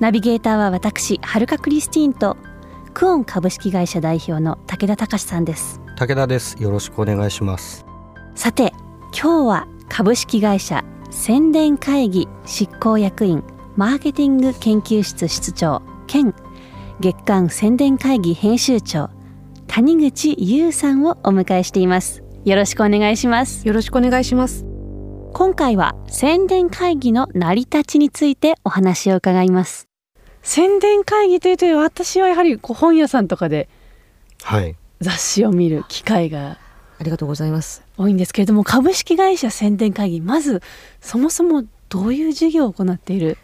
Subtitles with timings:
[0.00, 2.38] ナビゲーターは私はるかクリスティーンと
[2.94, 5.78] クオン株式会社代表の武田隆さんです。
[5.96, 6.60] 武田です。
[6.60, 7.84] よろしくお願いします。
[8.34, 8.72] さて
[9.12, 13.44] 今日は株式会社宣伝会議執行役員
[13.76, 16.34] マーケティング研究室室長兼
[17.00, 19.10] 月間宣伝会議編集長
[19.66, 22.22] 谷口優さんをお迎えしています。
[22.46, 23.68] よろしくお願いします。
[23.68, 24.70] よろしくお願いします。
[25.32, 29.89] 今回は宣伝会議の成り立ちについてお話を伺います
[30.42, 33.68] 宣伝会議というと私はやはりこう本屋さんとかで
[34.42, 34.76] はい。
[35.00, 36.58] 雑誌を見る機会が
[36.98, 37.82] ありがとうございます。
[37.96, 40.62] 多いんですけれども株式会社宣伝会議まず
[41.00, 43.38] そもそもどういう事業を行っている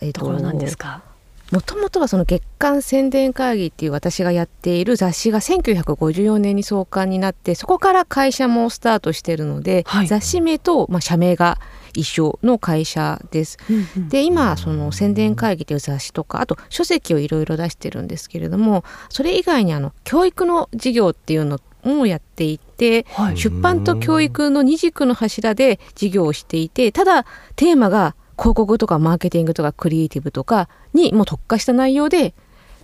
[0.00, 1.02] えーところなんですか、
[1.50, 10.06] もともとはその月刊宣伝会議っていう私がやっている雑誌が1954年に創刊になってそこから会社もスタートしているので、はい。
[10.06, 11.58] 雑誌名と、まあ、社名が
[11.94, 13.58] 一緒の会社です。
[13.68, 27.24] うんうんで今その宣伝会議という雑誌とかあと書籍をいろいろ出してるんですけれどもそれ以外にあの教育の事業っていうのもやっていてはい出版と教育の二軸の柱で事業をしていてただ
[27.56, 32.34] テーマが広告とかマーケティングとかクリエイティブとかにもう特化した内容で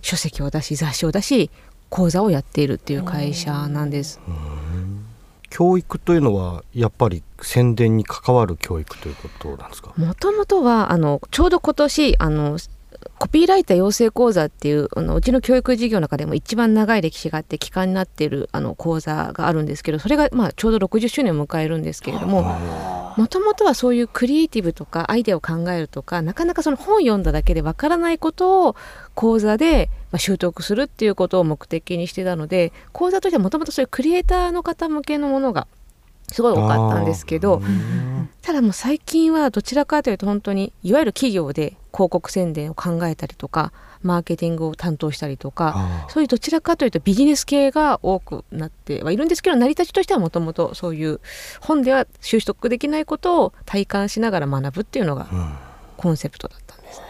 [0.01, 1.49] 書籍を出し雑誌を出し
[1.89, 4.19] 講座をやっているっていう会社なんです。
[5.49, 9.93] 教育というのはやっぱり宣伝に関わる教育ということなんですか？
[9.97, 12.57] もともとはあのちょうど今年あの
[13.19, 22.41] コピーライター養成講座っていうあのうちの教育事業の中でも一番長い歴史があって期間になっているあの講座があるんですけどそれがまあちょうど60周年を迎えるんですけれども
[23.17, 28.75] もともとはそういうクリエイティブとかアイデアを考えるとかなかなかその本読んだだけでわからないことを
[29.15, 35.67] 講座で習得するっていうことを目的にしてたので講座としてはもともとそういうクリエイターの方向けのものが
[36.31, 37.61] すごい多かったんですけど
[38.41, 43.71] ただもう最近はどちらかというと本当にいわゆる企業で広告宣伝を考えたりとか
[44.03, 51.19] マーケティングを担当したりとかあそういうどちらかというとビジネス系が多くなってはいるんですけど成り立ちとしてはもともとそういう
[51.61, 55.53] 本では習得できないことを体感しながら学ぶっていうのがうん。
[55.97, 57.07] コンセプトだったんですね。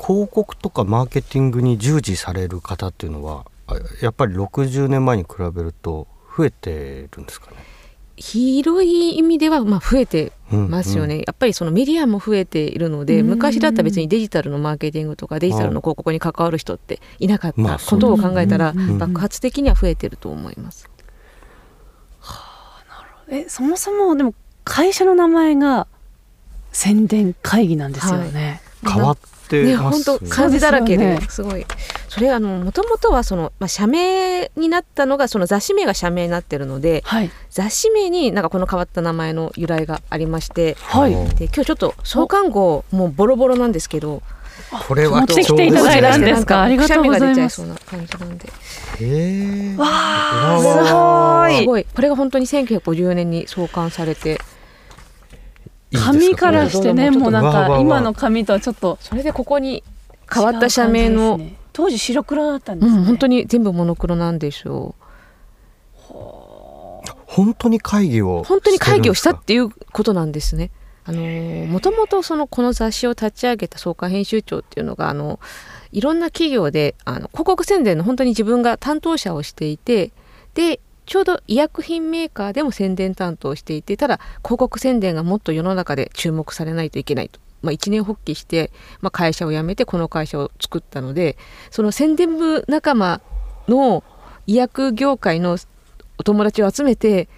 [0.00, 6.06] 広告とかマーケティングに従事される方っていうのはあやっぱり60年前に比べると
[6.36, 7.56] 増えてるんですかね？
[8.16, 13.28] 広い意味ではまあ増えてますよね、やっぱりそのメディアも増えているので、うん。
[13.28, 20.88] 昔だったら別にデジタルのマーケティングとかデジタルの広告に関わる人っていなかっまあたことを考えたら爆発的には増えてると思います。
[23.28, 24.34] えそもそもでも
[24.64, 25.86] 会社の名前が
[26.70, 29.18] 宣伝会議なんですよね、変わっ
[29.52, 29.98] てね、ます。
[29.98, 31.66] ね本当漢字だらけですすごい。
[32.08, 37.30] それあのもともとはその、まあ、社名になったのがその雑誌名が社名になってるのではい。
[37.50, 41.12] 雑誌名になんかこの変わった名前の由来がありましてはい。
[41.36, 44.22] で今日ちょっと創刊号もうボロボロなんですけど
[44.86, 46.62] これは持ってきていただいたんですか？
[46.62, 47.32] ありがとうございます。
[47.32, 48.48] くしゃみが出ちゃいそうな感じなんで
[49.00, 51.58] へえわあー。
[51.60, 51.84] すごい。
[51.84, 54.40] これが本当に1954年に創刊されて
[55.92, 58.98] 紙からしてねもうなんか今の紙とはちょっと。
[59.00, 59.82] それでここに
[60.32, 61.40] 変わった社名の、
[61.72, 64.94] 当時白黒だったんですね、うん、本当に全部モノクロなんですよ
[67.26, 70.70] 本当に会議を本当に会議をしたっていうことなんですね。
[71.04, 75.40] あのもともとそのこの雑誌を立ち上げた創刊編集長っていうのがあの
[75.90, 80.12] いろんな企業であの広告宣伝の本当に自分が担当者をしていて
[80.54, 91.36] でちょうど医薬品メーカーでも宣伝担当していてただ広告宣伝がもっと世の中で注目されないといけないと、まあ、一年発起して、まあ、会社を辞めてこの会社を作ったので
[91.70, 93.20] その宣伝部仲間
[93.68, 94.04] の
[94.46, 95.58] 医薬業界の
[96.18, 97.28] お友達を集めて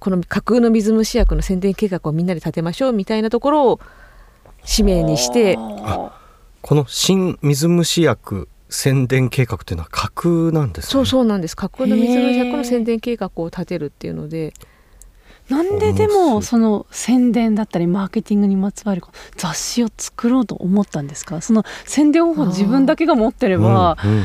[0.00, 3.80] この架空の水虫薬の宣伝計画をみんなで立てましょうみたいなところを
[4.64, 10.90] 使命にしてこの新水虫薬宣伝計画っていうのは架空なんですね。
[10.90, 11.56] そうそうなんです。
[11.56, 14.54] 架空の水虫薬の宣伝計画を立てるっていうので。
[15.48, 19.02] なんででもその宣伝だったりマーケティングにまつわる
[19.38, 21.40] 雑誌を作ろうと思ったんですか？
[21.40, 23.96] その宣伝方法自分だけが持ってれば。
[24.04, 24.24] うんうん。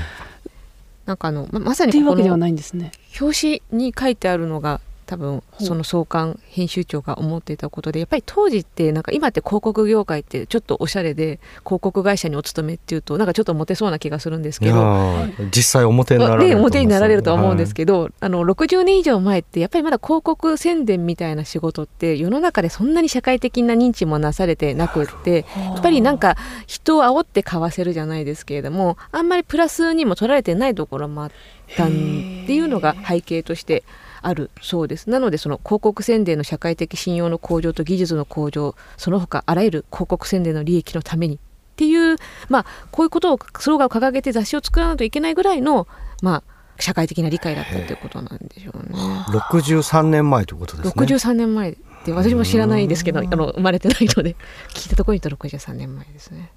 [1.05, 2.91] なんかあのままさにっていうわけではここのないんですね。
[3.21, 15.15] 表紙に書いてあるのが多分その総監編集長が思っていたことでやっぱり当時ってなんか今って広告業界ってちょっとおしゃれで広告会社にお勤めっていうとなんかちょっとモテそうな気がするんですけど
[15.53, 31.31] 実際表になられると表になられるとは思うんですけど、はい、あの60年以上前ってやっぱりまだ広告宣伝みたいな仕事って世の中でそんなに社会的な認知もなされてなくってやっぱりなんか人を煽って買わせるじゃないですけれどもあんまりプラスにも取られてないところもあっ
[31.75, 33.83] たっていうのが背景として
[34.23, 41.39] あるそうですなのでその広告宣伝の社会的信用の向上と技術の向上その他あらゆる広告宣伝の利益のためにっ
[41.75, 42.17] ていう
[42.49, 45.87] まあこういうことをスローガンを掲げて雑誌を作らないといけないぐらいの
[46.21, 46.43] まあ
[46.79, 48.93] 社会的な理解だったっていうことなんでしょうね。
[49.27, 50.93] 63年前ということですね。
[50.95, 54.35] 63年前で私も知らないですけどあの生まれてないので
[54.73, 56.51] 聞いたところにと63年前ですね。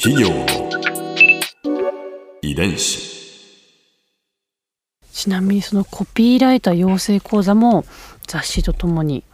[0.00, 0.46] 企業の
[2.42, 3.07] 遺伝子
[5.18, 7.84] ちなみにそのコピーライター養成講座も
[8.28, 9.24] 雑誌とともに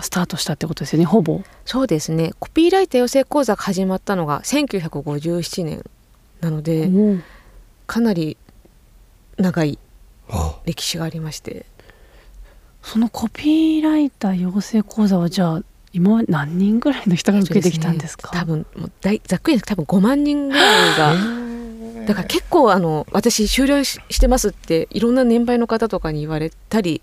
[0.00, 1.42] スタートしたってことですよねほぼ。
[1.64, 2.34] そうですね。
[2.38, 5.84] コピーライター養成講座が始まったのが1957年
[6.40, 6.88] なので
[7.88, 8.36] かなり
[9.38, 9.80] 長い
[10.64, 11.66] 歴史がありまして。
[12.80, 15.62] そのコピーライター養成講座はじゃあ
[15.92, 21.47] 今何人ぐらいの人が受けてきたんですか、ね、多分もう大ざっくり多分5万人ぐらいが
[22.08, 27.02] だから結構あの私終了してますっていろんな年配の方とかに言われたり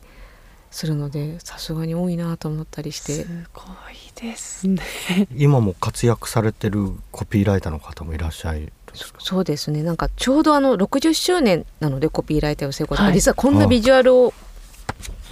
[0.72, 3.24] するのでさすがに多いなと思ったりして。
[3.24, 3.62] すご
[3.92, 4.82] いですね。
[5.38, 8.74] 今も活躍されてるコピーライターの方もいらっしゃる
[9.20, 9.84] そうですね。
[9.84, 14.34] なんかちょうどあの60周年なのでコピーライターを成功、はい、実はこんなビジュアルを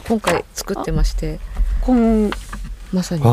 [0.07, 1.39] 今回作ってまして。
[2.91, 3.23] まさに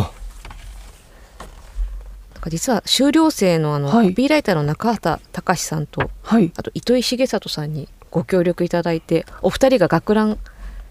[2.48, 10.38] 実は修了生のあの、はい、コピーライターの中畑隆さんと、はい、あと糸井重里さんにご協力いただいてお二人が学ラン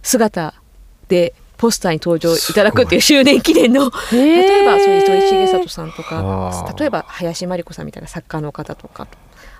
[0.04, 0.54] 姿
[1.08, 9.08] でポスターに登場いただくっていう周年記念の例えばそう糸井重里さんとか例えば林真理子さんみたいな作家の方とか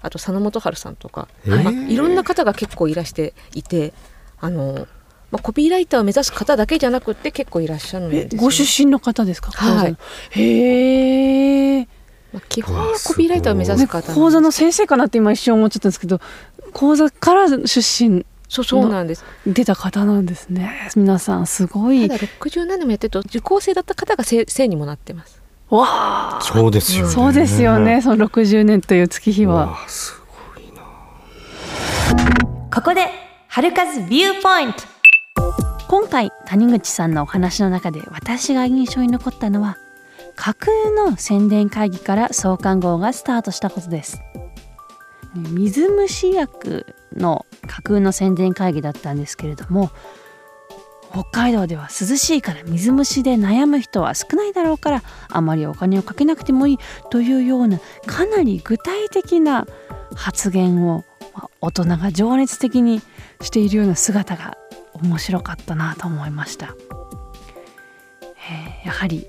[0.02, 3.94] あと佐野元春さんとか、まあ、いろんな方が結構いらしていて
[4.40, 4.88] あの
[5.32, 9.52] まあ、コピーライターを目指す方だけじゃなくて結構いらっしゃるんです、ね、ご出身の方ですか？
[9.52, 9.98] はい。
[10.32, 11.88] へえ。
[12.34, 16.22] まあ、基本はコピーライターを目指す方講座の先生かなって今一瞬思っちゃったんですけど
[16.74, 19.24] 講座から出身そうそうなんです。
[19.46, 20.90] 出た方なんですね。
[20.96, 22.08] 皆さんすごい。
[22.10, 25.40] ただ67年もやってると受講生だった方が生にもなってます。
[25.70, 26.42] わあ。
[26.42, 27.14] そうですよね。
[27.14, 28.02] そうですよね。
[28.02, 29.78] その60年という月日は。
[29.88, 30.20] す
[30.56, 30.82] ごいな。
[32.74, 33.08] ここで
[33.48, 34.80] 春風ビューポイント
[35.90, 39.80] 今回谷口さんのお話の中で私が印象に残ったのは
[40.36, 44.22] 架空の宣伝会議から創刊号がスタートしたことです。
[45.34, 49.90] 水虫薬の架空の宣伝会議だったんですけれども
[51.12, 56.78] 北海道では涼しいから水虫で悩む人は少ないだろうからあまりお金をかけなくてもいい
[57.10, 59.66] というようなかなり具体的な
[60.16, 61.04] 発言を
[61.62, 63.02] 大人が情熱的に
[63.42, 64.56] しているような姿が
[65.02, 66.76] 面白かったなと思いました。
[68.50, 69.28] えー、やはり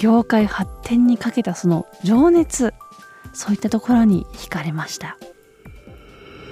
[0.00, 2.72] 業界発展にかけたその情熱
[3.32, 5.16] そういったところに惹かれました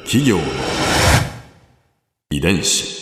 [0.05, 0.43] 企業の
[2.31, 2.97] 遺伝子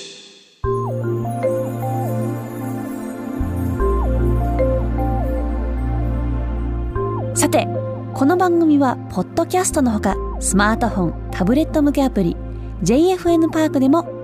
[7.34, 7.66] さて
[8.14, 12.36] この番組はポッドキャストのほかスマートフォンタブレット向けアプリ
[12.82, 14.23] JFN パークでも